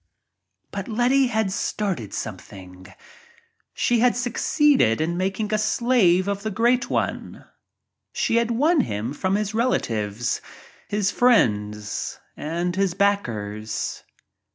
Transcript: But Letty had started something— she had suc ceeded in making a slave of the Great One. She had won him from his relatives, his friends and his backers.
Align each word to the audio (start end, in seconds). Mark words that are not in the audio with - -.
But 0.71 0.87
Letty 0.87 1.27
had 1.27 1.51
started 1.51 2.11
something— 2.11 2.87
she 3.75 3.99
had 3.99 4.15
suc 4.17 4.33
ceeded 4.33 4.99
in 4.99 5.15
making 5.15 5.53
a 5.53 5.59
slave 5.59 6.27
of 6.27 6.41
the 6.41 6.49
Great 6.49 6.89
One. 6.89 7.45
She 8.11 8.37
had 8.37 8.49
won 8.49 8.81
him 8.81 9.13
from 9.13 9.35
his 9.35 9.53
relatives, 9.53 10.41
his 10.87 11.11
friends 11.11 12.17
and 12.35 12.75
his 12.75 12.95
backers. 12.95 14.01